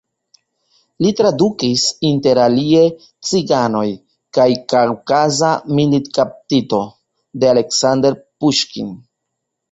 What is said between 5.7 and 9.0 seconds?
militkaptito" de Aleksandr Puŝkin.